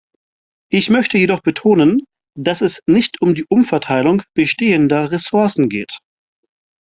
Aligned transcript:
Ich 0.71 0.89
möchte 0.89 1.19
jedoch 1.19 1.41
betonen, 1.41 2.05
dass 2.35 2.61
es 2.61 2.81
nicht 2.87 3.21
um 3.21 3.35
die 3.35 3.45
Umverteilung 3.47 4.23
bestehender 4.33 5.11
Ressourcen 5.11 5.69
geht. 5.69 5.99